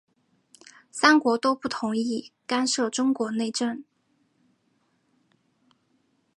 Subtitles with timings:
[0.89, 3.83] 三国都同意不干涉中国内政。